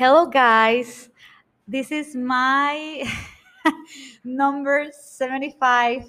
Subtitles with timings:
[0.00, 1.10] Hello, guys.
[1.68, 3.04] This is my
[4.24, 6.04] number 75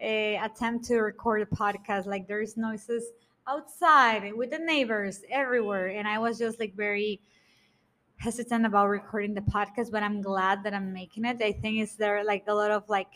[0.00, 2.06] uh, attempt to record a podcast.
[2.06, 3.04] Like, there's noises
[3.46, 5.88] outside with the neighbors everywhere.
[5.88, 7.20] And I was just like very
[8.16, 11.42] hesitant about recording the podcast, but I'm glad that I'm making it.
[11.42, 13.12] I think is there like a lot of like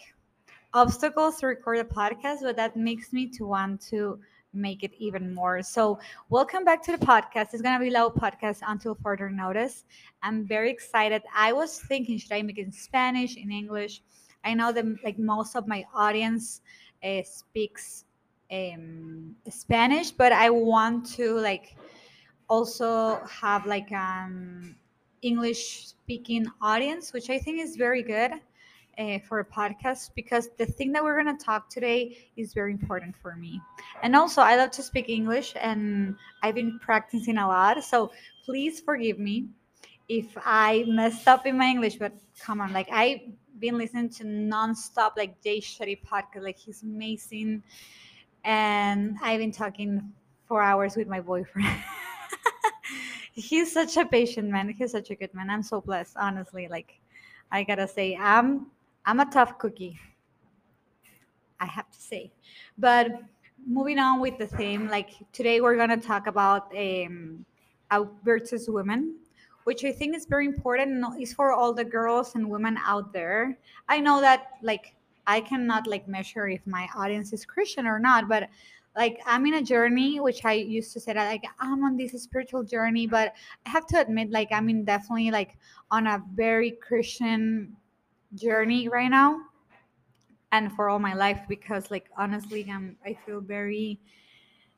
[0.74, 4.20] obstacles to record a podcast, but that makes me to want to
[4.52, 5.62] make it even more.
[5.62, 5.98] So,
[6.28, 7.52] welcome back to the podcast.
[7.52, 9.84] It's gonna be low podcast until further notice.
[10.22, 11.22] I'm very excited.
[11.34, 14.02] I was thinking, should I make it in Spanish, in English?
[14.44, 16.60] I know that like most of my audience
[17.04, 18.04] uh, speaks
[18.50, 21.76] um, Spanish, but I want to like
[22.48, 24.76] also have like an
[25.22, 28.32] English speaking audience, which I think is very good
[28.98, 32.72] uh, for a podcast because the thing that we're going to talk today is very
[32.72, 33.60] important for me.
[34.02, 37.82] And also, I love to speak English and I've been practicing a lot.
[37.84, 38.10] So
[38.44, 39.48] please forgive me
[40.08, 43.20] if I messed up in my English, but come on, like I've
[43.58, 47.62] been listening to nonstop, like Jay Shetty podcast, like he's amazing.
[48.44, 50.12] And I've been talking
[50.46, 51.68] for hours with my boyfriend.
[53.32, 54.68] he's such a patient man.
[54.68, 55.48] He's such a good man.
[55.48, 56.68] I'm so blessed, honestly.
[56.68, 57.00] Like,
[57.50, 58.66] I gotta say, I'm
[59.04, 59.98] I'm a tough cookie.
[61.60, 62.32] I have to say.
[62.78, 63.08] But
[63.66, 67.44] moving on with the theme, like today we're gonna talk about um,
[67.90, 69.16] out versus women,
[69.64, 71.04] which I think is very important.
[71.20, 73.58] Is for all the girls and women out there.
[73.88, 74.94] I know that like
[75.26, 78.48] I cannot like measure if my audience is Christian or not, but
[78.96, 82.12] like I'm in a journey, which I used to say that like I'm on this
[82.22, 83.34] spiritual journey, but
[83.66, 85.56] I have to admit like I'm in definitely like
[85.90, 87.76] on a very Christian
[88.34, 89.40] journey right now
[90.52, 93.98] and for all my life because like honestly i'm i feel very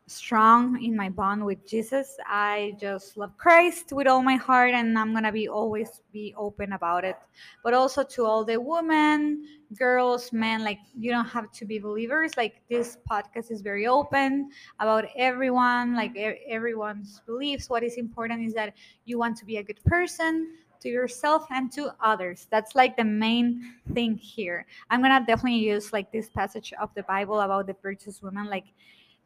[0.07, 2.17] strong in my bond with jesus.
[2.27, 6.73] I just love christ with all my heart and i'm gonna be always be open
[6.75, 7.17] about it.
[7.63, 9.47] But also to all the women
[9.79, 12.33] girls men like you don't have to be believers.
[12.37, 17.71] Like this podcast is very open about everyone like everyone's beliefs.
[17.71, 18.75] What is important is that
[19.07, 20.53] you want to be a good person
[20.85, 22.47] to yourself and to others.
[22.51, 24.67] That's like the main thing here.
[24.91, 28.67] I'm gonna definitely use like this passage of the Bible about the virtuous woman, like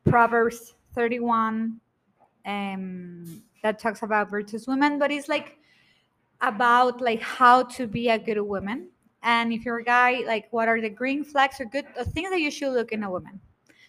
[0.09, 1.81] Proverbs 31,
[2.47, 5.59] um, that talks about virtuous women, but it's like
[6.41, 8.89] about like how to be a good woman.
[9.25, 12.41] And if you're a guy, like what are the green flags or good things that
[12.41, 13.41] you should look in a woman?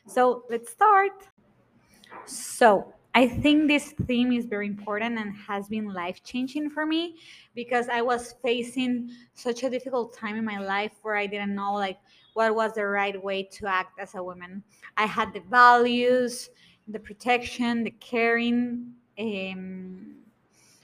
[0.07, 1.27] So let's start.
[2.25, 7.15] So I think this theme is very important and has been life changing for me
[7.55, 11.73] because I was facing such a difficult time in my life where I didn't know
[11.73, 11.97] like
[12.33, 14.63] what was the right way to act as a woman.
[14.95, 16.49] I had the values,
[16.87, 20.15] the protection, the caring um,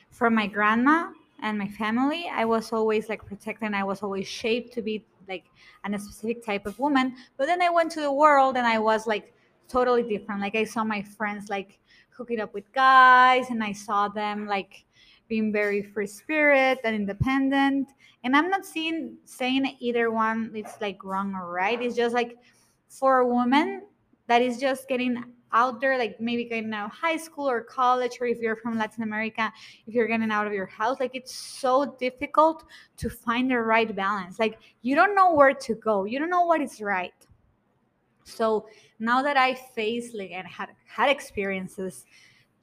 [0.09, 2.27] from my grandma and my family.
[2.33, 5.45] I was always like protected and I was always shaped to be like
[5.83, 7.15] a specific type of woman.
[7.37, 9.33] But then I went to the world and I was like
[9.67, 10.41] totally different.
[10.41, 11.79] Like I saw my friends like
[12.17, 14.85] hooking up with guys and I saw them like
[15.27, 17.89] being very free spirit and independent.
[18.23, 21.81] And I'm not seeing saying either one it's like wrong or right.
[21.81, 22.37] It's just like
[22.87, 23.83] for a woman
[24.27, 28.17] that is just getting out there, like maybe getting out of high school or college,
[28.19, 29.51] or if you're from Latin America,
[29.87, 32.65] if you're getting out of your house, like it's so difficult
[32.97, 34.37] to find the right balance.
[34.37, 37.13] Like you don't know where to go, you don't know what is right.
[38.25, 38.67] So
[38.99, 42.05] now that I faced like and had had experiences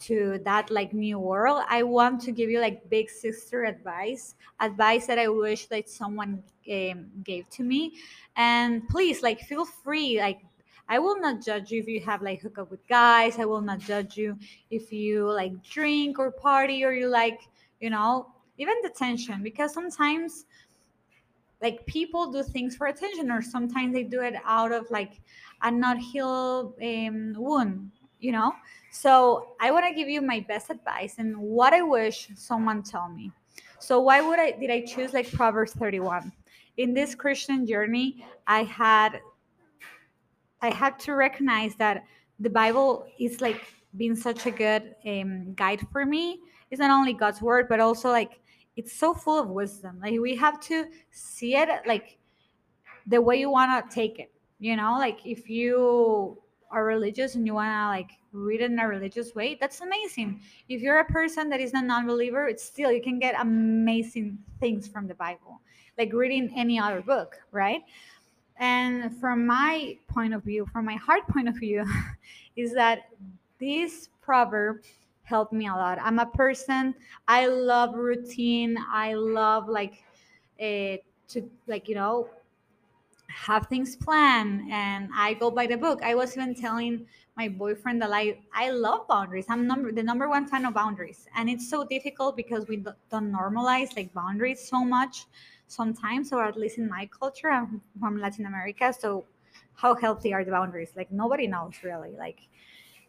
[0.00, 5.06] to that like new world, I want to give you like big sister advice, advice
[5.06, 7.94] that I wish that someone um, gave to me.
[8.36, 10.40] And please, like, feel free, like.
[10.88, 13.38] I will not judge you if you have like hook up with guys.
[13.38, 14.36] I will not judge you
[14.68, 17.40] if you like drink or party or you like,
[17.80, 18.26] you know,
[18.58, 20.44] even the tension because sometimes
[21.62, 25.20] like people do things for attention or sometimes they do it out of like
[25.62, 27.90] a not healed um, wound
[28.22, 28.52] you know?
[28.90, 33.08] So i want to give you my best advice and what i wish someone tell
[33.08, 33.32] me.
[33.78, 36.32] So why would i did i choose like proverbs 31
[36.78, 39.20] in this christian journey i had
[40.62, 42.04] i had to recognize that
[42.40, 43.60] the bible is like
[43.96, 46.40] being such a good um, guide for me.
[46.70, 48.40] It's not only god's word but also like
[48.76, 49.98] it's so full of wisdom.
[50.00, 52.19] Like we have to see it like
[53.06, 54.32] the way you want to take it.
[54.58, 56.38] You know, like if you
[56.70, 60.40] are religious and you want to like read it in a religious way, that's amazing.
[60.69, 64.88] If you're a person that is a non-believer, it's still you can get amazing things
[64.88, 65.60] from the Bible,
[65.98, 67.82] like reading any other book, right?
[68.56, 71.84] And from my point of view, from my heart point of view,
[72.56, 73.08] is that
[73.58, 74.82] this proverb
[75.24, 75.98] helped me a lot.
[76.00, 76.94] I'm a person,
[77.28, 78.76] I love routine.
[78.92, 80.04] I love like
[80.60, 80.96] uh,
[81.28, 82.28] to like, you know,
[83.28, 86.02] have things planned and I go by the book.
[86.02, 89.46] I was even telling my boyfriend that I I love boundaries.
[89.48, 92.76] I'm number the number one fan of boundaries, and it's so difficult because we
[93.10, 95.26] don't normalize like boundaries so much
[95.66, 97.48] sometimes, or at least in my culture.
[97.50, 99.25] I'm from Latin America, so
[99.75, 100.92] how healthy are the boundaries?
[100.94, 102.10] Like nobody knows really.
[102.18, 102.40] Like,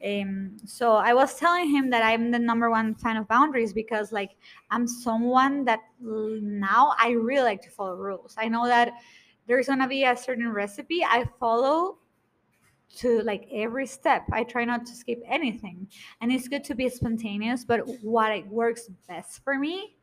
[0.04, 4.12] um, so I was telling him that I'm the number one fan of boundaries because
[4.12, 4.32] like
[4.70, 8.36] I'm someone that now I really like to follow rules.
[8.38, 8.94] I know that
[9.48, 12.00] there's gonna be a certain recipe I follow
[12.98, 14.24] to like every step.
[14.32, 15.88] I try not to skip anything.
[16.22, 19.96] And it's good to be spontaneous, but what works best for me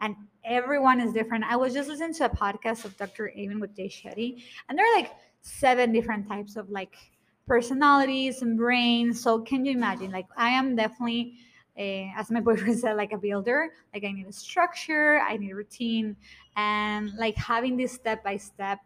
[0.00, 0.14] and
[0.44, 1.44] everyone is different.
[1.44, 3.30] I was just listening to a podcast of Dr.
[3.30, 5.12] Amen with Jay Shetty, and there are like
[5.42, 6.96] seven different types of like
[7.46, 9.20] personalities and brains.
[9.22, 10.10] So can you imagine?
[10.10, 11.34] Like I am definitely
[11.78, 13.70] uh, as my boyfriend said, like a builder.
[13.94, 16.16] Like I need a structure, I need a routine,
[16.56, 18.80] and like having this step by step,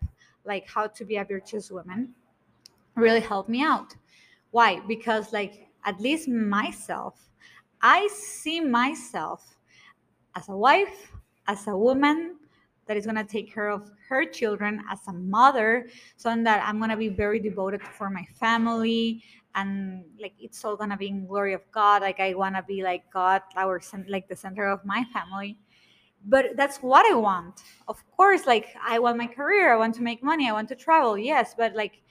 [0.45, 2.15] like how to be a virtuous woman,
[2.95, 3.95] really helped me out.
[4.51, 4.81] Why?
[4.87, 7.31] Because like at least myself,
[7.83, 9.57] I see myself
[10.35, 11.12] as a wife,
[11.47, 12.37] as a woman
[12.87, 16.79] that is going to take care of her children as a mother so that i'm
[16.79, 19.23] going to be very devoted for my family
[19.55, 22.03] and like it's all gonna be in glory of God.
[22.03, 25.59] Like I wanna be like God, our like the center of my family.
[26.27, 27.62] But that's what I want.
[27.88, 30.76] Of course, like I want my career, I want to make money, I want to
[30.76, 31.55] travel, yes.
[31.56, 32.03] But like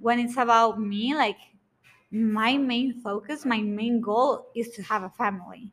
[0.00, 1.38] when it's about me, like
[2.10, 5.72] my main focus, my main goal is to have a family.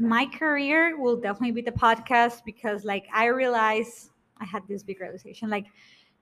[0.00, 5.00] My career will definitely be the podcast because like I realize I had this big
[5.00, 5.66] realization like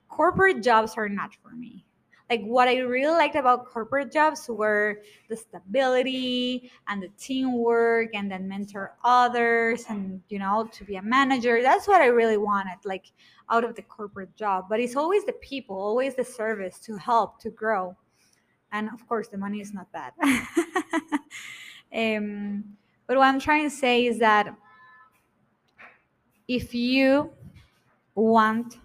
[0.09, 1.87] corporate jobs are not for me
[2.31, 8.31] like what I really liked about corporate jobs were the stability and the teamwork and
[8.31, 11.63] then mentor others and you know to be a manager.
[11.63, 13.07] That's what I really wanted, like
[13.51, 14.67] out of the corporate job.
[14.69, 17.97] But it's always the people, always the service to help, to grow.
[18.73, 20.13] And of course the money is not bad.
[21.95, 22.65] um,
[23.09, 24.55] but what I'm trying to say is that
[26.47, 27.33] if you
[28.15, 28.79] want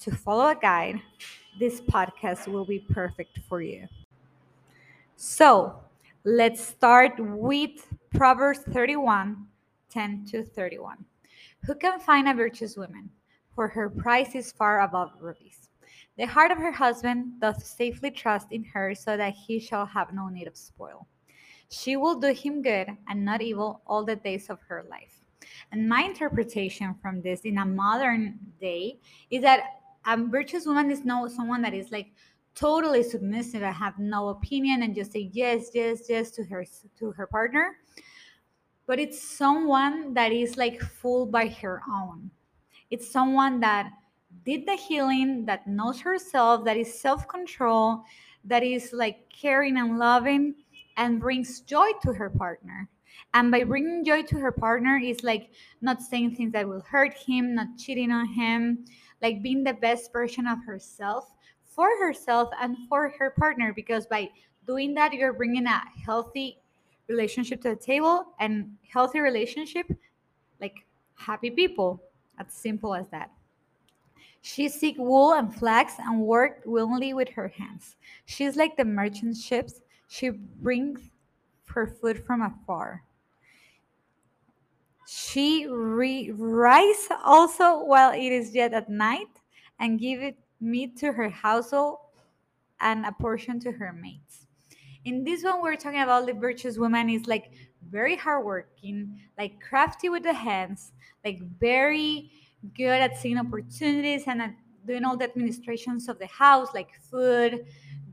[0.00, 1.00] to follow a guide
[1.58, 3.88] this podcast will be perfect for you.
[5.16, 5.80] So
[6.24, 9.46] let's start with Proverbs 31
[9.88, 11.04] 10 to 31.
[11.64, 13.08] Who can find a virtuous woman?
[13.54, 15.70] For her price is far above rubies.
[16.18, 20.12] The heart of her husband doth safely trust in her, so that he shall have
[20.12, 21.06] no need of spoil.
[21.68, 25.22] She will do him good and not evil all the days of her life.
[25.72, 28.98] And my interpretation from this in a modern day
[29.30, 32.12] is that a virtuous woman is no someone that is like
[32.54, 36.64] totally submissive and have no opinion and just say yes, yes, yes to her
[36.98, 37.76] to her partner.
[38.86, 42.30] But it's someone that is like full by her own.
[42.90, 43.90] It's someone that
[44.44, 48.04] did the healing, that knows herself, that is self-control,
[48.44, 50.54] that is like caring and loving
[50.96, 52.88] and brings joy to her partner.
[53.34, 55.50] And by bringing joy to her partner is like
[55.80, 58.84] not saying things that will hurt him, not cheating on him,
[59.22, 61.32] like being the best version of herself
[61.64, 63.72] for herself and for her partner.
[63.74, 64.30] Because by
[64.66, 66.58] doing that you're bringing a healthy
[67.08, 69.86] relationship to the table and healthy relationship
[70.60, 72.02] like happy people.
[72.38, 73.30] As simple as that.
[74.42, 77.96] She seek wool and flax and worked willingly with her hands.
[78.26, 81.10] She's like the merchant ships she brings
[81.66, 83.02] her food from afar
[85.06, 89.28] she re- rise also while it is yet at night,
[89.78, 91.98] and give it meat to her household
[92.80, 94.46] and a portion to her mates.
[95.04, 97.52] In this one, we're talking about the virtuous woman is like
[97.88, 100.92] very hardworking, like crafty with the hands,
[101.24, 102.32] like very
[102.74, 104.54] good at seeing opportunities and at
[104.86, 107.64] doing all the administrations of the house, like food,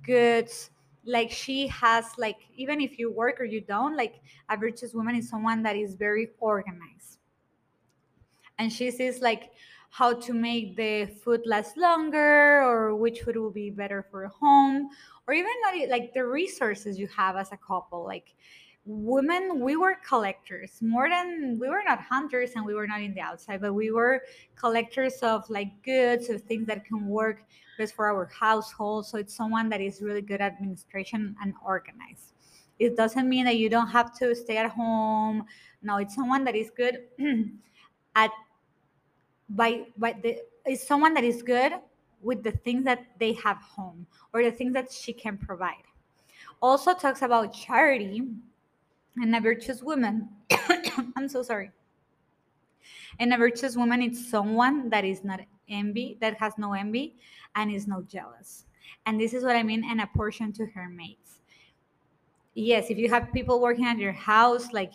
[0.03, 0.69] goods,
[1.05, 5.15] like she has like even if you work or you don't like a virtuous woman
[5.15, 7.19] is someone that is very organized.
[8.59, 9.51] And she sees like
[9.89, 14.89] how to make the food last longer or which food will be better for home
[15.27, 15.51] or even
[15.89, 18.33] like the resources you have as a couple like
[18.85, 20.81] women we were collectors.
[20.81, 23.91] More than we were not hunters and we were not in the outside but we
[23.91, 24.23] were
[24.55, 27.43] collectors of like goods of things that can work
[27.77, 29.05] best for our household.
[29.05, 32.33] So it's someone that is really good at administration and organized
[32.79, 35.45] it doesn't mean that you don't have to stay at home.
[35.81, 37.03] No it's someone that is good
[38.15, 38.31] at
[39.49, 41.73] by by the is someone that is good
[42.21, 45.83] with the things that they have home or the things that she can provide.
[46.61, 48.23] Also talks about charity
[49.17, 50.29] and a virtuous woman
[51.15, 51.71] i'm so sorry.
[53.19, 55.39] And a virtuous woman is someone that is not
[55.69, 57.15] envy that has no envy
[57.55, 58.65] and is not jealous.
[59.05, 61.39] And this is what i mean and a portion to her mates.
[62.55, 64.93] Yes if you have people working at your house like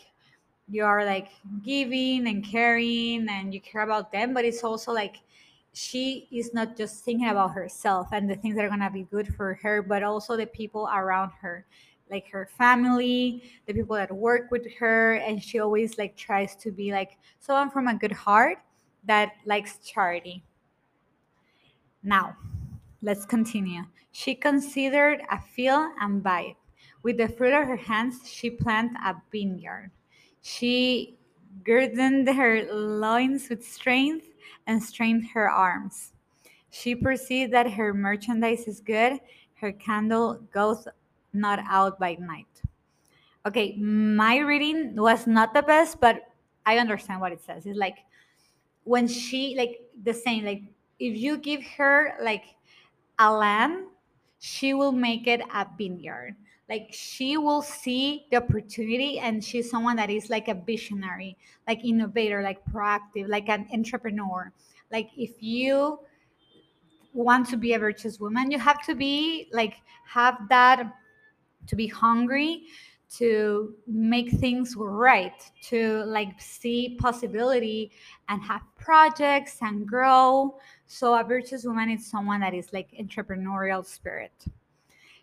[0.71, 1.29] you are like
[1.65, 5.17] giving and caring and you care about them but it's also like
[5.73, 9.05] she is not just thinking about herself and the things that are going to be
[9.05, 11.65] good for her but also the people around her
[12.11, 16.71] like her family the people that work with her and she always like tries to
[16.71, 18.59] be like someone from a good heart
[19.05, 20.43] that likes charity.
[22.03, 22.37] Now
[23.03, 23.83] let's continue.
[24.13, 26.57] She considered a field and buy it
[27.03, 29.91] with the fruit of her hands she planted a vineyard.
[30.43, 31.19] She
[31.65, 34.27] girded her loins with strength
[34.67, 36.13] and strengthened her arms.
[36.71, 39.21] She perceived that her merchandise is good,
[39.55, 40.87] her candle goes
[41.33, 42.47] not out by night.
[43.47, 46.23] Okay, my reading was not the best, but
[46.67, 47.67] I understand what it says.
[47.67, 47.99] It's like
[48.85, 50.63] when she, like the same, like
[50.99, 52.45] if you give her like
[53.19, 53.87] a land,
[54.41, 56.37] she will make it a vineyard
[56.69, 61.85] like she will see the opportunity and she's someone that is like a visionary like
[61.85, 64.53] innovator like proactive like an entrepreneur
[64.93, 65.99] like if you
[67.15, 70.93] want to be a virtuous woman you have to be like have that
[71.69, 72.65] to be hungry
[73.11, 77.91] to make things right to like see possibility
[78.29, 80.59] and have projects and grow.
[80.87, 84.45] So a virtuous woman is someone that is like entrepreneurial spirit.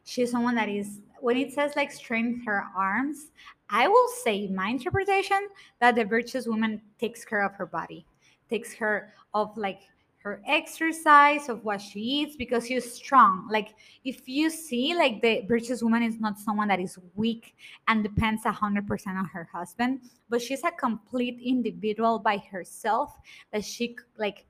[0.03, 3.31] She's someone that is when it says like strengthen her arms
[3.69, 5.47] i will say my interpretation
[5.79, 8.05] that the virtuous woman takes care of her body
[8.49, 9.81] takes care of like
[10.25, 13.47] her exercise of what she eats because she's strong.
[13.51, 17.55] Like if you see like the virtuous woman is not someone that is weak
[17.87, 23.19] and depends 100% on her husband but she's a complete individual by herself
[23.53, 24.47] that she like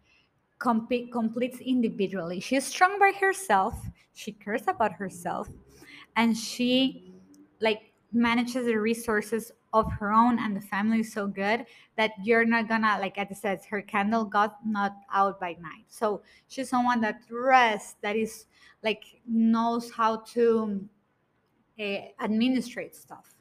[0.59, 2.39] compete, completes individually.
[2.39, 3.75] She's strong by herself.
[4.13, 5.49] She cares about herself.
[6.15, 7.11] And she
[7.59, 11.65] like manages the resources of her own and the family is so good
[11.97, 15.85] that you're not gonna like as I said her candle got not out by night.
[15.87, 18.45] So she's someone that rests that is
[18.83, 20.87] like knows how to
[21.79, 23.35] uh, administrate stuff.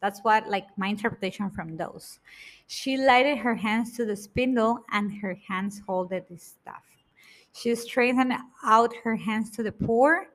[0.00, 2.18] That's what like my interpretation from those.
[2.66, 6.82] She lighted her hands to the spindle and her hands holded the staff
[7.54, 10.26] she straightened out her hands to the poor.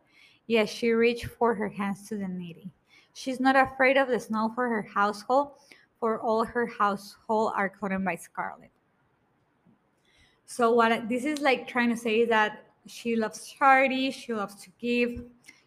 [0.48, 2.72] Yes, she reached for her hands to the needy.
[3.20, 5.52] She's not afraid of the snow for her household,
[6.00, 8.72] for all her household are covered by scarlet.
[10.46, 14.56] So what this is like trying to say is that she loves charity, she loves
[14.64, 15.26] to give,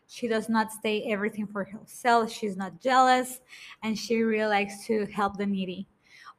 [0.08, 3.40] she does not stay everything for herself, she's not jealous,
[3.82, 5.86] and she really likes to help the needy.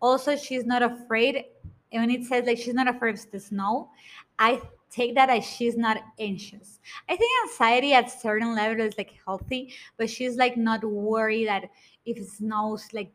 [0.02, 1.46] Also, she's not afraid.
[1.92, 3.92] When it says like she's not afraid of the snow,
[4.40, 4.60] I
[4.94, 6.80] take that as she's not anxious.
[7.10, 11.64] I think anxiety at certain level is like healthy, but she's like not worried that
[12.06, 13.12] if it snows, like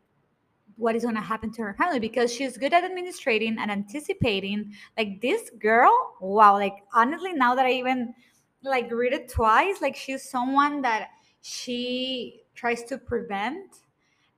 [0.76, 4.73] what is going to happen to her family because she's good at administrating and anticipating.
[4.97, 6.54] Like this girl, wow!
[6.54, 8.14] Like honestly, now that I even
[8.62, 11.08] like read it twice, like she's someone that
[11.42, 13.78] she tries to prevent,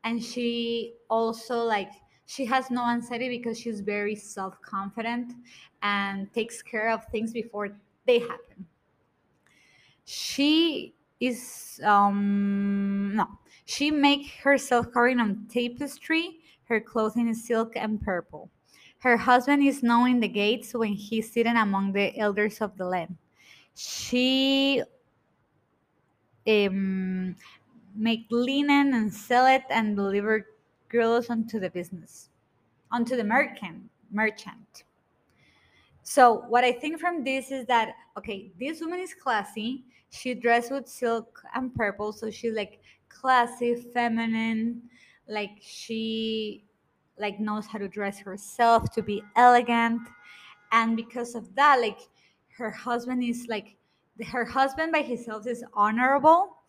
[0.04, 1.92] and she also like
[2.30, 5.32] she has no anxiety because she's very self-confident
[5.82, 7.70] and takes care of things before
[8.06, 8.64] they happen.
[10.04, 13.26] She is um no.
[13.64, 16.38] She make herself covering on tapestry
[16.70, 18.49] her clothing is silk and purple.
[19.00, 23.16] Her husband is knowing the gates when he's sitting among the elders of the land.
[23.75, 24.84] She
[26.46, 27.34] um,
[27.96, 30.46] make linen and sell it and deliver
[30.90, 32.28] girls onto the business,
[32.92, 33.88] onto the merchant.
[34.12, 34.85] Merchant.
[36.02, 39.85] So what I think from this is that okay, this woman is classy.
[40.11, 44.82] She dressed with silk and purple, so she's like classy, feminine.
[45.28, 46.64] Like she
[47.18, 50.02] like knows how to dress herself to be elegant,
[50.73, 52.00] and because of that, like
[52.59, 53.76] her husband is like
[54.26, 56.60] her husband by himself is honorable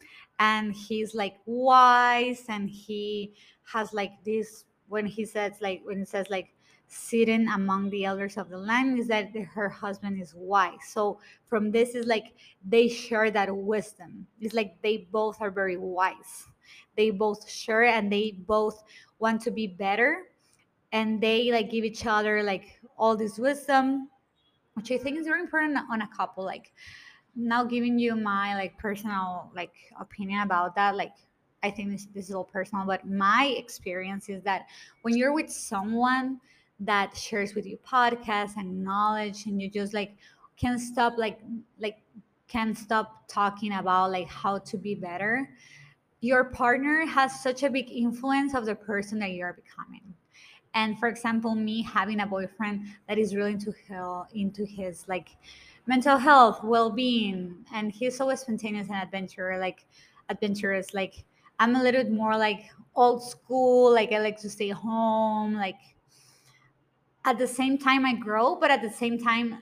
[0.42, 6.06] and he's like wise and he has like this when he says like when he
[6.06, 6.50] says like
[6.88, 10.84] sitting among the elders of the land is that her husband is wise.
[10.90, 12.34] So from this is like
[12.68, 14.26] they share that wisdom.
[14.42, 16.48] It's like they both are very wise.
[16.98, 18.84] They both share and they both
[19.20, 20.24] want to be better
[20.92, 24.10] and they like give each other like all this wisdom
[24.74, 26.74] which i think is very important on a couple like
[27.36, 31.14] now giving you my like personal like opinion about that like
[31.64, 34.68] I think this, this is all personal, but my experience is that
[35.04, 36.40] when you're with someone
[36.80, 40.16] that shares with you podcasts and knowledge, and you just like
[40.58, 41.40] can stop like
[41.80, 41.98] like
[42.48, 45.50] can stop talking about like how to be better,
[46.22, 50.14] your partner has such a big influence of the person that you're becoming.
[50.74, 55.30] And for example, me having a boyfriend that is really into hell into his like
[55.88, 59.86] mental health, well-being, and he's always spontaneous and adventurous, like
[60.30, 61.26] adventurous, like
[61.60, 65.80] I'm a little bit more like old school, like I like to stay home, like
[67.26, 69.62] at the same time I grow, but at the same time,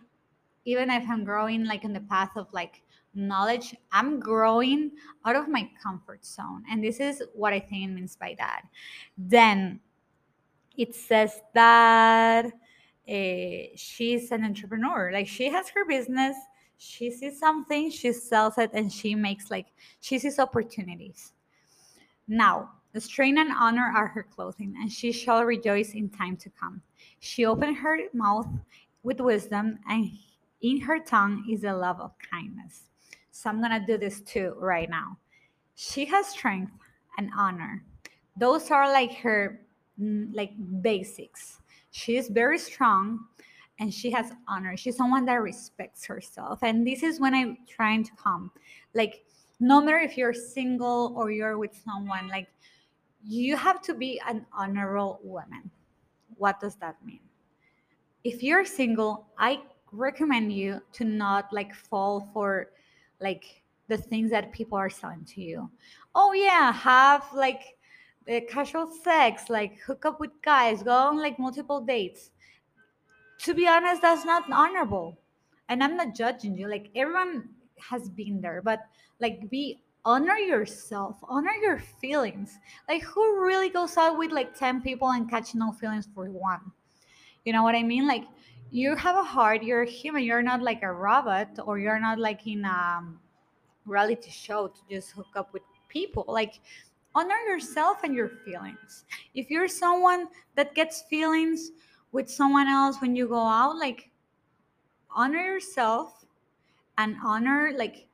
[0.65, 2.83] even if I'm growing like in the path of like
[3.13, 4.91] knowledge, I'm growing
[5.25, 6.63] out of my comfort zone.
[6.69, 8.63] And this is what I think it means by that.
[9.17, 9.79] Then
[10.77, 12.45] it says that
[13.09, 15.11] uh, she's an entrepreneur.
[15.11, 16.35] Like she has her business,
[16.77, 19.67] she sees something, she sells it, and she makes like
[19.99, 21.33] she sees opportunities.
[22.27, 26.49] Now, the strain and honor are her clothing, and she shall rejoice in time to
[26.49, 26.81] come.
[27.19, 28.47] She opened her mouth
[29.03, 30.11] with wisdom, and
[30.61, 32.83] in her tongue is the love of kindness.
[33.31, 35.17] So I'm gonna do this too right now.
[35.75, 36.73] She has strength
[37.17, 37.83] and honor.
[38.37, 39.61] Those are like her
[39.99, 40.51] mm, like
[40.81, 41.59] basics.
[41.91, 43.25] She is very strong
[43.79, 44.75] and she has honor.
[44.77, 46.59] She's someone that respects herself.
[46.63, 48.51] And this is when I'm trying to come.
[48.93, 49.23] Like
[49.59, 52.47] no matter if you're single or you're with someone, like
[53.23, 55.69] you have to be an honorable woman.
[56.37, 57.19] What does that mean?
[58.23, 62.71] If you're single, I recommend you to not like fall for
[63.19, 65.69] like the things that people are selling to you.
[66.15, 67.77] Oh yeah, have like
[68.25, 72.31] the casual sex, like hook up with guys, go on like multiple dates.
[73.39, 75.17] To be honest, that's not honorable.
[75.69, 76.67] And I'm not judging you.
[76.67, 77.49] Like everyone
[77.89, 78.81] has been there, but
[79.19, 82.57] like be honor yourself, honor your feelings.
[82.87, 86.71] Like who really goes out with like 10 people and catch no feelings for one?
[87.45, 88.07] You know what I mean?
[88.07, 88.25] Like
[88.71, 92.19] you have a heart, you're a human, you're not like a robot or you're not
[92.19, 93.01] like in a
[93.85, 96.25] reality show to just hook up with people.
[96.27, 96.59] Like
[97.15, 99.05] honor yourself and your feelings.
[99.33, 101.71] If you're someone that gets feelings
[102.11, 104.09] with someone else when you go out, like
[105.11, 106.25] honor yourself
[106.97, 108.07] and honor like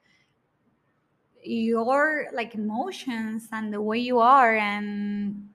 [1.43, 5.49] your like emotions and the way you are and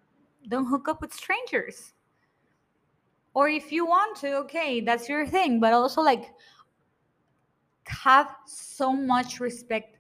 [0.48, 1.92] don't hook up with strangers
[3.34, 6.30] or if you want to okay that's your thing but also like
[7.86, 9.98] have so much respect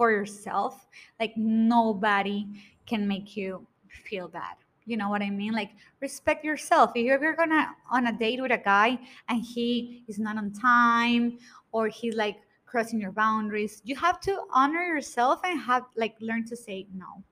[0.00, 0.86] for yourself
[1.20, 2.46] like nobody
[2.86, 4.56] can make you feel bad.
[4.86, 5.52] You know what i mean?
[5.52, 6.92] Like respect yourself.
[6.94, 11.36] If you're gonna on a date with a guy and he is not on time
[11.72, 16.46] or he's like crossing your boundaries you have to honor yourself and have like learn
[16.46, 17.22] to say no.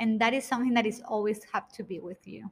[0.00, 2.50] And that is something that is always have to be with you.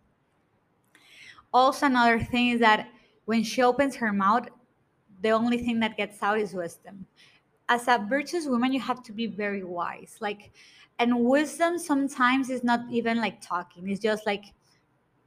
[1.52, 2.88] Also another thing is that
[3.24, 4.46] when she opens her mouth
[5.22, 7.04] the only thing that gets out is wisdom
[7.68, 10.52] as a virtuous woman you have to be very wise like
[10.98, 14.44] and wisdom sometimes is not even like talking it's just like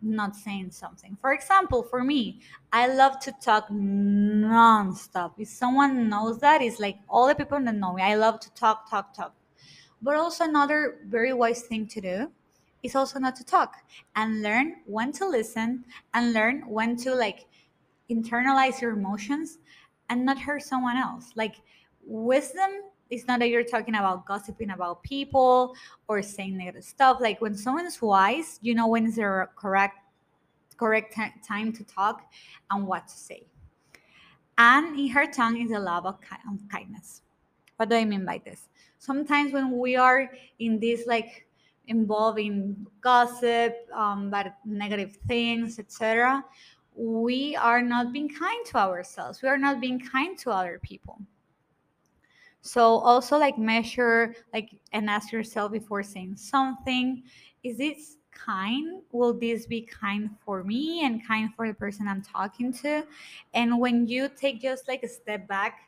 [0.01, 1.17] not saying something.
[1.21, 2.39] For example, for me,
[2.71, 5.33] I love to talk nonstop.
[5.37, 8.53] If someone knows that, it's like all the people that know me, I love to
[8.53, 9.33] talk, talk, talk.
[10.01, 12.31] But also, another very wise thing to do
[12.83, 13.75] is also not to talk
[14.15, 17.47] and learn when to listen and learn when to like
[18.09, 19.57] internalize your emotions
[20.09, 21.31] and not hurt someone else.
[21.35, 21.55] Like,
[22.09, 22.71] wisdom
[23.09, 25.75] it's not that you're talking about gossiping about people
[26.07, 27.17] or saying negative stuff.
[27.19, 29.97] Like when someone's wise, you know when is the correct
[30.77, 32.31] correct t- time to talk
[32.71, 33.43] and what to say.
[34.57, 37.21] And in her tongue is a love of, ki- of kindness.
[37.77, 38.69] What do I mean by this?
[38.97, 41.47] Sometimes when we are in this like
[41.87, 46.45] involving gossip, um, but negative things, etc.,
[46.95, 49.41] we are not being kind to ourselves.
[49.41, 51.19] We are not being kind to other people
[52.61, 57.23] so also like measure like and ask yourself before saying something
[57.63, 59.01] is this kind?
[59.11, 63.05] Will this be kind for me and kind for the person i'm talking to?
[63.53, 65.81] And when you take just like a step back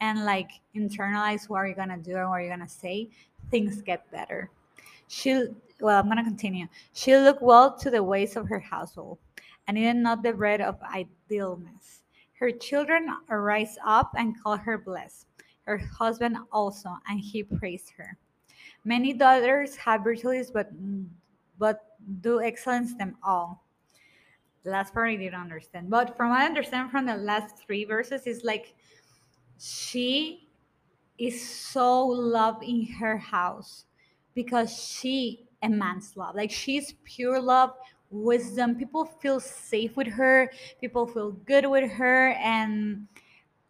[0.00, 3.10] and like internalize what you're gonna do and what you're gonna say
[3.50, 4.50] things get better.
[5.08, 5.46] She
[5.80, 6.66] well i'm gonna continue.
[6.92, 9.18] She look well to the ways of her household
[9.66, 12.02] and even not the bread of idleness.
[12.38, 15.26] Her children arise up and call her blessed
[15.68, 18.16] her husband also, and he praised her.
[18.84, 20.70] Many daughters have virtues, but
[21.58, 21.84] but
[22.20, 23.64] do excellence them all.
[24.64, 27.84] The last part I didn't understand, but from what I understand from the last three
[27.84, 28.74] verses, is like
[29.58, 30.48] she
[31.18, 33.84] is so loved in her house
[34.34, 36.34] because she a man's love.
[36.34, 37.74] Like she's pure love,
[38.10, 38.76] wisdom.
[38.76, 40.50] People feel safe with her,
[40.80, 43.06] people feel good with her, and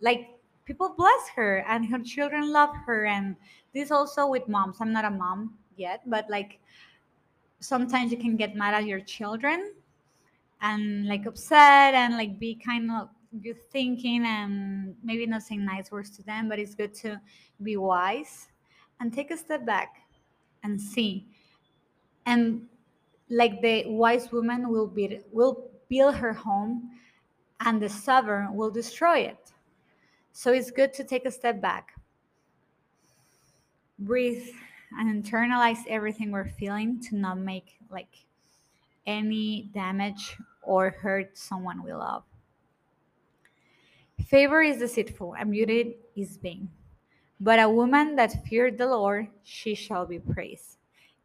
[0.01, 0.38] like
[0.69, 3.07] people bless her, and her children love her.
[3.07, 3.35] And
[3.73, 4.77] this also with moms.
[4.81, 6.61] I'm not a mom yet, but like
[7.59, 9.73] sometimes you can get mad at your children
[10.61, 13.09] and like upset and like be kind of
[13.43, 17.21] you thinking and maybe not saying nice words to them, but it's good to
[17.63, 18.49] be wise
[19.01, 20.03] and take a step back
[20.65, 21.27] and see.
[22.27, 22.67] And
[23.31, 26.91] like the wise woman will be will build her home
[27.61, 29.53] and the stubborn will destroy it.
[30.33, 31.93] So it's good to take a step back.
[33.99, 34.49] Breathe
[34.99, 38.15] and internalize everything we're feeling to not make like
[39.07, 42.23] any damage or hurt someone we love.
[44.27, 46.69] Favor is deceitful, and beauty is vain.
[47.41, 50.77] But a woman that feared the Lord, she shall be praised.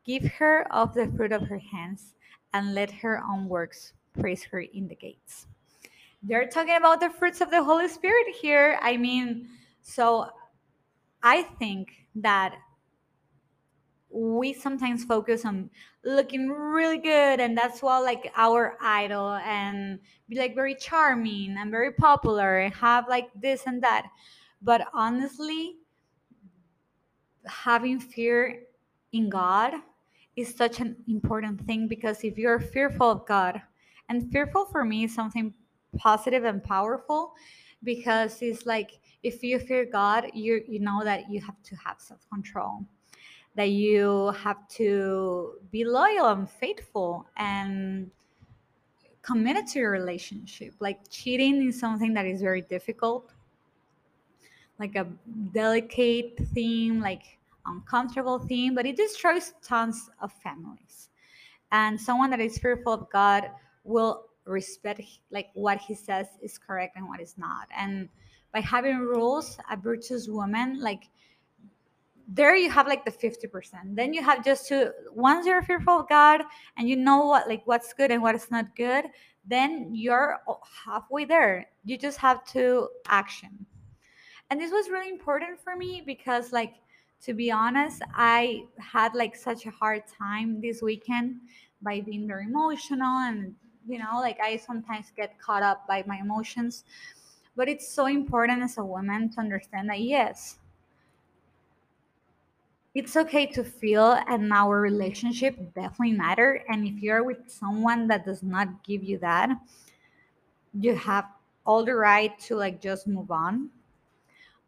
[0.05, 2.13] Give her of the fruit of her hands,
[2.53, 5.47] and let her own works praise her in the gates.
[6.23, 8.79] They're talking about the fruits of the Holy Spirit here.
[8.81, 9.49] I mean,
[9.81, 10.29] so
[11.21, 12.55] I think that
[14.13, 15.69] we sometimes focus on
[16.05, 21.71] looking really good and that's what like our idol and be like very charming and
[21.71, 24.05] very popular and have like this and that
[24.61, 25.77] but honestly
[27.47, 28.61] having fear
[29.13, 29.73] in god
[30.35, 33.59] is such an important thing because if you're fearful of god
[34.09, 35.51] and fearful for me is something
[35.97, 37.33] positive and powerful
[37.83, 41.99] because it's like if you fear god you you know that you have to have
[41.99, 42.85] self-control
[43.55, 48.09] that you have to be loyal and faithful and
[49.21, 50.73] committed to your relationship.
[50.79, 53.31] Like cheating is something that is very difficult,
[54.79, 55.07] like a
[55.53, 61.09] delicate theme, like uncomfortable theme, but it destroys tons of families.
[61.71, 63.49] And someone that is fearful of God
[63.83, 65.01] will respect
[65.31, 67.67] like what he says is correct and what is not.
[67.75, 68.09] And
[68.53, 71.09] by having rules, a virtuous woman like
[72.27, 73.49] there you have like the 50%
[73.95, 76.41] then you have just to once you're fearful of god
[76.77, 79.03] and you know what like what's good and what is not good
[79.45, 80.39] then you're
[80.85, 81.67] halfway there.
[81.83, 83.65] You just have to action.
[84.49, 86.75] And this was really important for me because like
[87.21, 91.37] to be honest i had like such a hard time this weekend
[91.81, 93.55] by being very emotional and
[93.87, 96.83] you know like i sometimes get caught up by my emotions
[97.55, 100.57] but it's so important as a woman to understand that yes
[102.95, 108.25] it's okay to feel and our relationship definitely matter and if you're with someone that
[108.25, 109.49] does not give you that
[110.73, 111.25] you have
[111.65, 113.69] all the right to like just move on.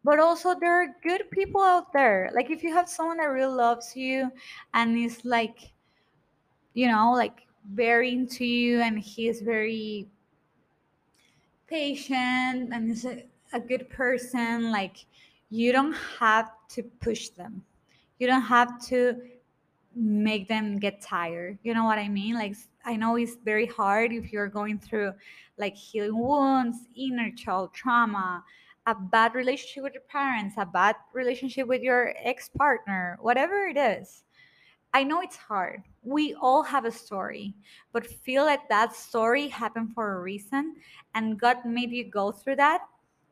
[0.04, 2.30] But also there are good people out there.
[2.34, 4.30] Like if you have someone that really loves you
[4.72, 5.58] and is like
[6.74, 10.08] you know like very into you and he is very
[11.66, 14.70] patient and is a, a good person.
[14.70, 15.06] Like
[15.50, 17.62] you don't have to push them.
[18.18, 19.16] You don't have to
[19.94, 21.58] make them get tired.
[21.62, 22.34] You know what i mean?
[22.34, 22.54] Like
[22.86, 25.12] i know it's very hard if you're going through
[25.58, 28.42] like healing wounds inner child trauma
[28.86, 34.22] a bad relationship with your parents a bad relationship with your ex-partner whatever it is
[34.96, 37.54] i know it's hard we all have a story
[37.92, 40.74] but feel like that story happened for a reason
[41.14, 42.80] and god made you go through that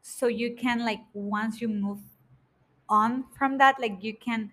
[0.02, 2.00] so you can like once you move
[2.88, 4.50] on from that like you can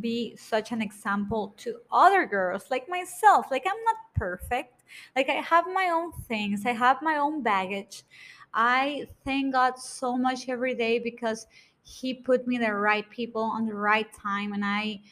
[0.00, 3.46] be such an example to other girls like myself.
[3.50, 4.82] Like, I'm not perfect.
[5.14, 8.04] Like, I have my own things, I have my own baggage.
[8.52, 11.46] I thank God so much every day because
[11.82, 14.52] He put me the right people on the right time.
[14.52, 15.02] And I,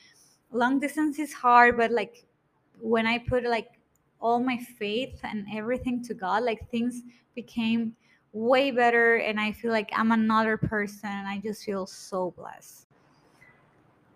[0.53, 2.25] long distance is hard, but like,
[2.81, 3.79] when I put like
[4.21, 7.03] all my faith and everything to God, like, things
[7.35, 7.95] became
[8.33, 9.17] way better.
[9.17, 11.11] And I feel like I'm another person.
[11.11, 12.87] I just feel so blessed.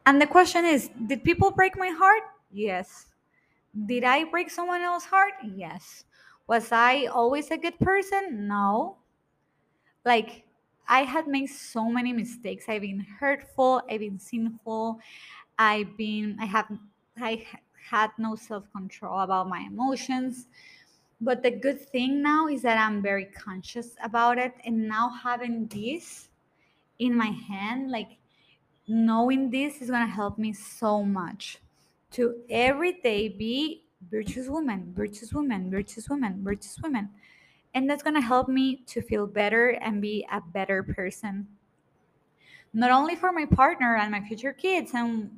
[0.07, 2.22] And the question is, did people break my heart?
[2.53, 3.07] Yes.
[3.87, 5.33] Did I break someone else's heart?
[5.55, 6.05] Yes.
[6.46, 8.46] Was I always a good person?
[8.46, 8.99] No.
[10.05, 10.44] Like,
[10.88, 12.66] I had made so many mistakes.
[12.68, 15.01] I've been hurtful, I've been sinful,
[15.59, 16.71] I've been, I have,
[17.19, 17.47] I
[17.88, 20.47] had no self control about my emotions.
[21.21, 24.53] But the good thing now is that I'm very conscious about it.
[24.64, 26.29] And now having this
[26.99, 28.19] in my hand, like,
[28.88, 31.59] knowing this is going to help me so much
[32.12, 37.09] to every day be virtuous woman virtuous woman virtuous woman virtuous woman
[37.75, 41.47] and that's going to help me to feel better and be a better person
[42.73, 45.31] not only for my partner and my future kids and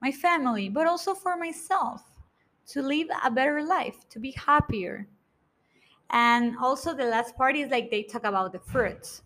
[0.00, 2.02] my family but also for myself
[2.70, 5.06] to live a better life, to be happier.
[6.10, 9.22] And also, the last part is like they talk about the fruits.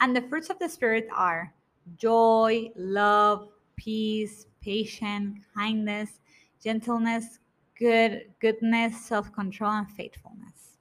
[0.00, 1.52] And the fruits of the Spirit are
[1.96, 6.20] joy, love, peace, patience, kindness,
[6.62, 7.38] gentleness,
[7.78, 10.78] good, goodness, self control, and faithfulness.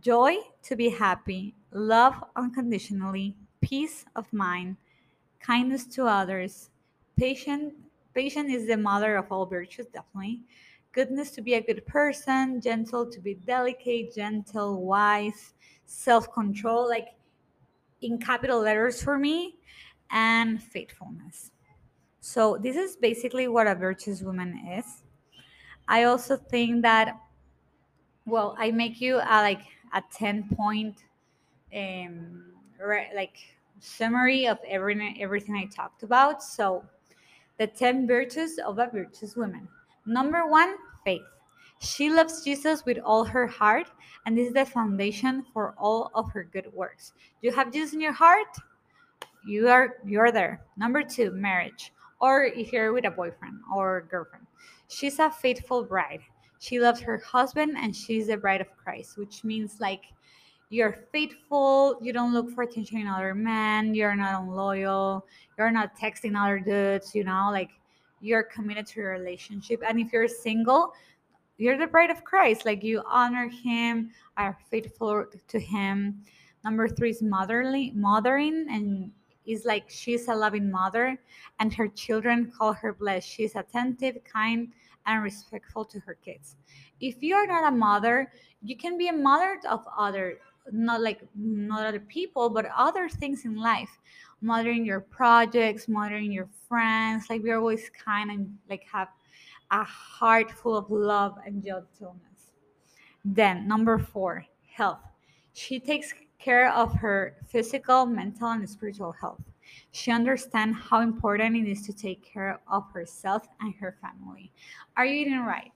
[0.00, 4.76] Joy to be happy, love unconditionally, peace of mind,
[5.40, 6.70] kindness to others,
[7.16, 7.74] patient.
[8.18, 10.40] Patient is the mother of all virtues, definitely.
[10.90, 15.54] Goodness to be a good person, gentle to be delicate, gentle, wise,
[15.86, 17.10] self control, like
[18.02, 19.58] in capital letters for me,
[20.10, 21.52] and faithfulness.
[22.20, 25.04] So, this is basically what a virtuous woman is.
[25.86, 27.20] I also think that,
[28.26, 29.62] well, I make you a, like
[29.94, 31.04] a 10 point
[31.72, 32.46] um,
[32.84, 33.36] re- like
[33.78, 36.42] summary of everything, everything I talked about.
[36.42, 36.82] So,
[37.58, 39.68] the 10 virtues of a virtuous woman.
[40.06, 41.22] Number one, faith.
[41.80, 43.86] She loves Jesus with all her heart,
[44.26, 47.12] and this is the foundation for all of her good works.
[47.40, 48.56] You have Jesus in your heart,
[49.46, 50.60] you are you're there.
[50.76, 54.46] Number two, marriage, or if you're with a boyfriend or girlfriend.
[54.88, 56.20] She's a faithful bride.
[56.58, 60.12] She loves her husband, and she's the bride of Christ, which means like
[60.70, 65.26] you're faithful, you don't look for attention in other men, you're not unloyal,
[65.56, 67.70] you're not texting other dudes, you know, like
[68.20, 69.82] you're committed to your relationship.
[69.88, 70.92] And if you're single,
[71.56, 72.66] you're the bride of Christ.
[72.66, 76.22] Like you honor him, are faithful to him.
[76.64, 79.10] Number three is motherly, mothering, and
[79.46, 81.18] is like she's a loving mother,
[81.58, 83.26] and her children call her blessed.
[83.28, 84.68] She's attentive, kind,
[85.06, 86.56] and respectful to her kids.
[87.00, 88.30] If you are not a mother,
[88.62, 90.38] you can be a mother of other
[90.72, 93.98] not like not other people but other things in life.
[94.40, 99.08] Mothering your projects mothering your friends like we're always kind and like have
[99.70, 102.52] a heart full of love and gentleness.
[103.24, 105.00] Then number four health.
[105.52, 109.42] She takes care of her physical mental and spiritual health.
[109.90, 114.52] She understands how important it is to take care of herself and her family.
[114.96, 115.72] Are you eating right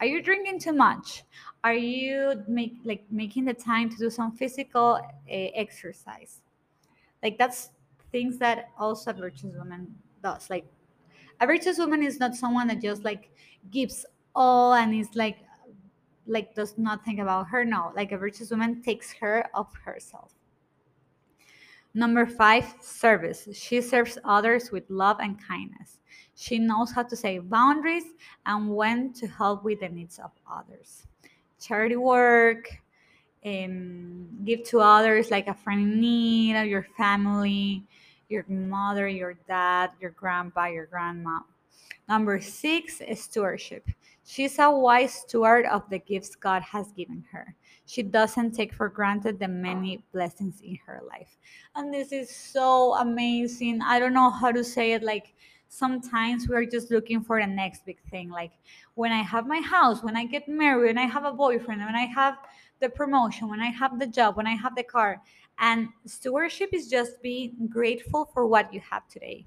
[0.00, 1.24] are you drinking too much?
[1.62, 6.40] Are you make like making the time to do some physical uh, exercise?
[7.22, 7.70] Like that's
[8.12, 10.50] things that also a virtuous woman does.
[10.50, 10.66] Like
[11.40, 13.30] a virtuous woman is not someone that just like
[13.70, 14.04] gives
[14.34, 15.38] all and is like
[16.26, 17.64] like does not think about her.
[17.64, 20.32] No like a virtuous woman takes care of herself.
[21.96, 23.48] Number five, service.
[23.52, 26.00] She serves others with love and kindness.
[26.36, 28.04] She knows how to set boundaries
[28.46, 31.06] and when to help with the needs of others.
[31.60, 32.68] Charity work,
[33.44, 37.84] um, give to others like a friend in need, your family,
[38.28, 41.40] your mother, your dad, your grandpa, your grandma.
[42.08, 43.86] Number six stewardship.
[44.26, 47.54] She's a wise steward of the gifts God has given her.
[47.86, 51.36] She doesn't take for granted the many blessings in her life.
[51.74, 53.82] And this is so amazing.
[53.82, 55.02] I don't know how to say it.
[55.02, 55.34] Like,
[55.68, 58.30] sometimes we're just looking for the next big thing.
[58.30, 58.52] Like,
[58.94, 61.94] when I have my house, when I get married, when I have a boyfriend, when
[61.94, 62.36] I have
[62.80, 65.20] the promotion, when I have the job, when I have the car.
[65.58, 69.46] And stewardship is just being grateful for what you have today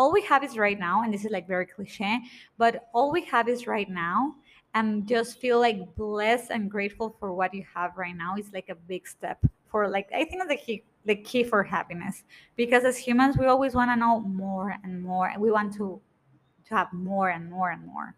[0.00, 2.20] all we have is right now and this is like very cliche
[2.56, 4.34] but all we have is right now
[4.72, 8.70] and just feel like blessed and grateful for what you have right now is like
[8.70, 12.24] a big step for like i think the key the key for happiness.
[12.56, 16.00] Because as humans we always want to know more and more and we want to
[16.66, 18.14] to have more and more and more.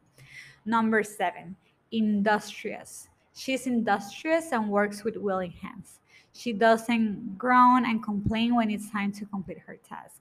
[0.65, 1.57] Number seven
[1.91, 3.09] industrious.
[3.35, 6.01] She's industrious and works with willing hands.
[6.35, 10.21] She doesn't groan and complain when it's time to complete her task.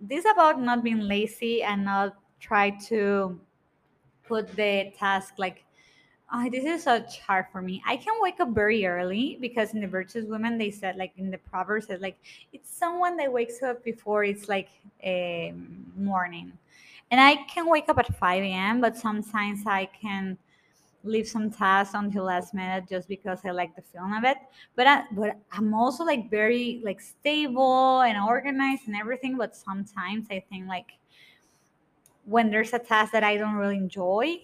[0.00, 3.38] This about not being lazy and not try to
[4.22, 5.64] put the task like
[6.34, 9.80] oh, this is such hard for me i can wake up very early because in
[9.80, 12.18] the virtuous women they said like in the proverbs said like
[12.52, 14.68] it's someone that wakes up before it's like
[15.02, 15.54] a
[15.96, 16.52] morning
[17.10, 20.36] and i can wake up at 5 a.m but sometimes i can
[21.04, 24.38] leave some tasks until last minute just because I like the feeling of it.
[24.74, 29.36] But I, but I'm also like very like stable and organized and everything.
[29.36, 30.92] But sometimes I think like
[32.24, 34.40] when there's a task that I don't really enjoy,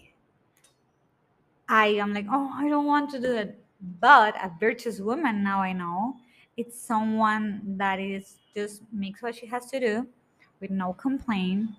[1.71, 3.57] I am like, oh, I don't want to do that.
[4.01, 6.17] But a virtuous woman now I know
[6.57, 10.07] it's someone that is just makes what she has to do
[10.61, 11.71] with no complaint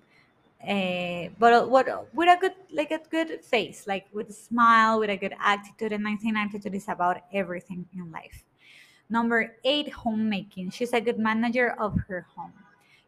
[0.66, 5.10] uh, but what with a good like a good face like with a smile with
[5.10, 8.44] a good attitude and 19 attitude is about everything in life.
[9.10, 10.70] Number eight homemaking.
[10.70, 12.52] She's a good manager of her home.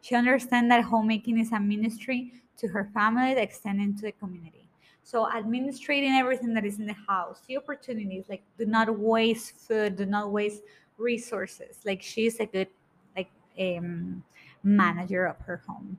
[0.03, 4.63] She understands that homemaking is a ministry to her family extending to the community
[5.05, 9.97] So administrating everything that is in the house, the opportunities, like do not waste food,
[9.97, 10.62] do not waste
[10.97, 11.81] resources.
[11.85, 12.69] Like she's a good
[13.14, 14.25] like um,
[14.62, 15.99] manager of her home.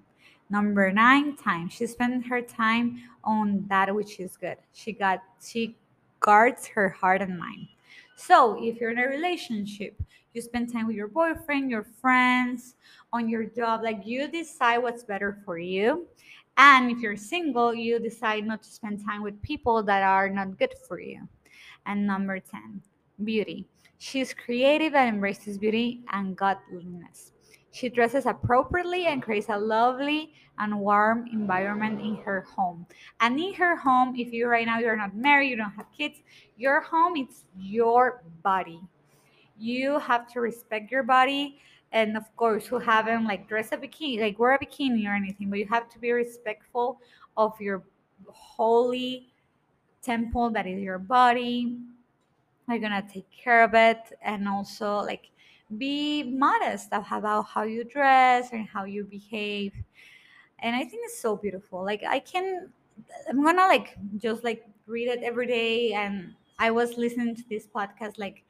[0.49, 1.69] Number nine, time.
[1.69, 4.57] She spends her time on that which is good.
[4.73, 5.75] She got she
[6.19, 7.67] guards her heart and mind.
[8.15, 10.01] So if you're in a relationship,
[10.33, 12.75] you spend time with your boyfriend, your friends,
[13.13, 16.07] on your job, like you decide what's better for you.
[16.57, 20.57] And if you're single, you decide not to spend time with people that are not
[20.57, 21.27] good for you.
[21.85, 22.81] And number 10,
[23.23, 23.67] beauty.
[23.97, 27.31] She's creative and embraces beauty and godliness.
[27.71, 32.85] She dresses appropriately and creates a lovely and warm environment in her home.
[33.19, 36.19] And in her home, if you right now you're not married, you don't have kids,
[36.55, 38.79] your home it's your body.
[39.57, 41.59] You have to respect your body
[41.91, 45.49] and of course who haven't like dress a bikini, like wear a bikini or anything,
[45.49, 46.99] but you have to be respectful
[47.37, 47.83] of your
[48.27, 49.27] holy
[50.01, 51.77] temple that is your body.
[52.67, 55.29] You're gonna take care of it and also like
[55.77, 59.73] be modest about how you dress and how you behave
[60.59, 62.69] and i think it's so beautiful like i can
[63.29, 67.67] i'm gonna like just like read it every day and i was listening to this
[67.67, 68.43] podcast like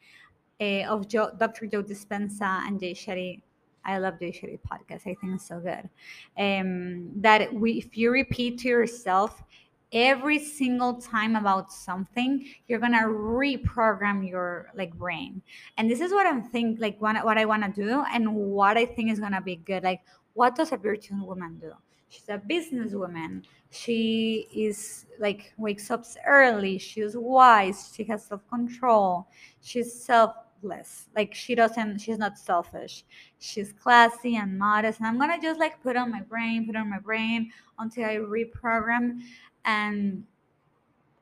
[0.61, 3.41] uh, of dr joe dispenza and jay shetty.
[3.83, 5.01] I love jay shetty podcast.
[5.01, 5.89] I think it's so good.
[6.37, 9.43] Um that we if you repeat to yourself
[9.91, 15.41] every single time about something you're gonna reprogram your like brain.
[15.77, 18.77] And this is what i'm think like what, what i want to do and what
[18.77, 19.83] i think is gonna be good.
[19.83, 20.01] Like
[20.33, 21.71] what does a virtuous woman do?
[22.09, 23.43] She's a businesswoman.
[23.71, 26.77] She is like wakes up early.
[26.77, 27.91] She's wise.
[27.93, 29.27] She has self-control.
[29.61, 30.03] She's
[31.15, 33.03] like she doesn't she's not selfish
[33.39, 36.89] she's classy and modest and i'm gonna just like put on my brain put on
[36.89, 39.19] my brain until i reprogram
[39.65, 40.23] and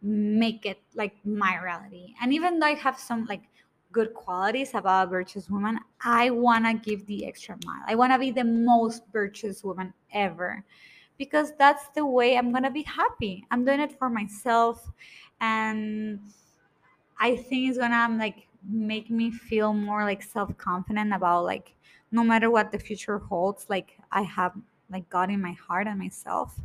[0.03, 2.13] make it like my reality.
[2.21, 3.43] And even though I have some like
[3.91, 7.83] good qualities about virtuous woman, I want to give the extra mile.
[7.87, 10.63] I want to be the most virtuous woman ever
[11.17, 13.45] because that's the way I'm going to be happy.
[13.49, 14.91] I'm doing it for myself
[15.39, 16.19] and
[17.19, 21.75] I think it's going to like make me feel more like self-confident about like
[22.11, 24.53] no matter what the future holds, like I have
[24.91, 26.59] like God in my heart and myself.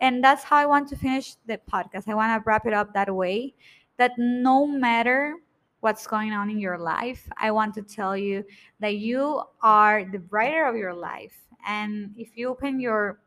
[0.00, 2.08] And that's how I want to finish the podcast.
[2.08, 3.54] I want to wrap it up that way
[3.98, 5.36] that no matter
[5.80, 8.44] what's going on in your life, I want to tell you
[8.80, 11.36] that you are the writer of your life.
[11.66, 13.20] And if you open your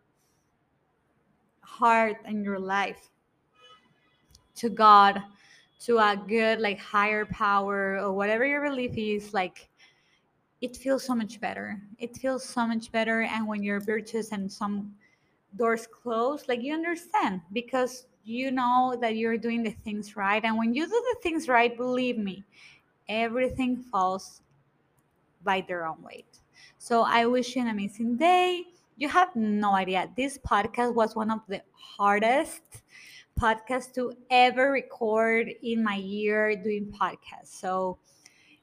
[1.61, 3.09] heart and your life
[4.55, 5.21] to God,
[5.79, 9.69] to a good, like higher power or whatever your belief is, like
[10.61, 11.81] it feels so much better.
[11.97, 13.21] It feels so much better.
[13.21, 14.93] And when you're virtuous and some
[15.55, 20.43] doors close like you understand because you know that you're doing the things right.
[20.43, 22.43] And when you do the things right, believe me,
[23.07, 24.41] everything falls
[25.43, 26.39] by their own weight.
[26.77, 28.65] So I wish you an amazing day.
[28.97, 30.09] You have no idea.
[30.15, 32.61] This podcast was one of the hardest
[33.39, 37.59] podcasts to ever record in my year doing podcasts.
[37.59, 37.97] So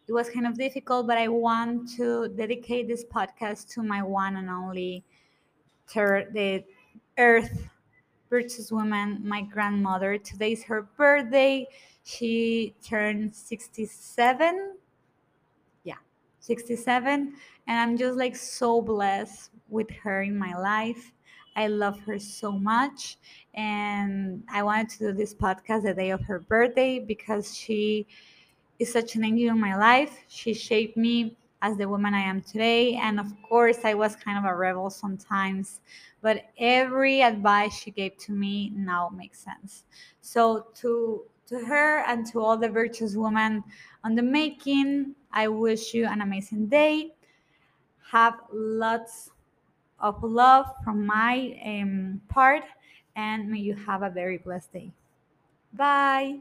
[0.06, 4.36] it was kind of difficult, but I want to dedicate this podcast to my one
[4.36, 5.04] and only
[5.88, 6.64] ter- the
[7.18, 7.68] earth
[8.30, 10.18] virtuous woman, my grandmother.
[10.18, 11.66] Today's her birthday.
[12.04, 14.74] She turned 67.
[15.84, 15.94] Yeah,
[16.40, 17.34] 67.
[17.66, 21.12] And I'm just like so blessed with her in my life.
[21.56, 23.16] I love her so much.
[23.54, 28.06] And I wanted to do this podcast the day of her birthday because she
[28.78, 30.24] is such an angel in my life.
[30.28, 32.96] She shaped me as the woman I am today.
[32.96, 35.80] And of course, I was kind of a rebel sometimes,
[36.20, 39.84] but every advice she gave to me now makes sense.
[40.20, 43.62] So to to her and to all the virtuous women
[44.02, 47.14] on the making, I wish you an amazing day.
[48.10, 49.30] Have lots
[50.00, 52.64] of love from my um, part,
[53.14, 54.92] and may you have a very blessed day.
[55.72, 56.40] Bye.